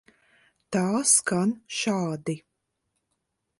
[0.75, 2.37] Tā skan šādi.